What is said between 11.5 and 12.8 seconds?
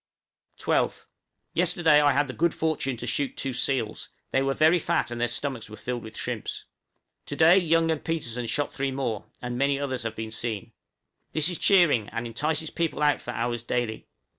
cheering, and entices